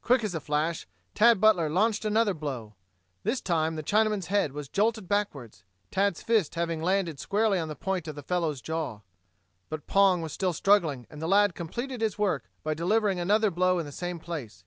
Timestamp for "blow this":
2.32-3.42